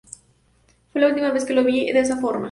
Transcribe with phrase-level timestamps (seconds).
[0.91, 2.39] Fue la última vez que lo vi de esa forma".